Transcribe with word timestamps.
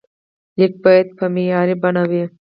لیک 0.57 0.73
باید 0.83 1.07
په 1.17 1.25
معیاري 1.33 1.75
بڼه 1.81 2.03
وي. 2.09 2.23